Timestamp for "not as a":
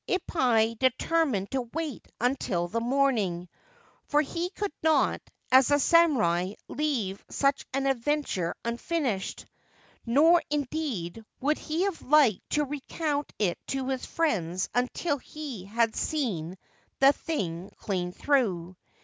4.81-5.77